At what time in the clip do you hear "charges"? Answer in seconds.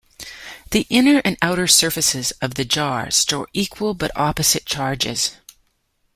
4.65-5.37